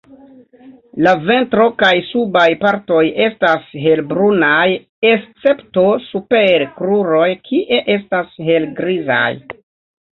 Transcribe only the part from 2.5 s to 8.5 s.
partoj estas helbrunaj, escepto super kruroj kie estas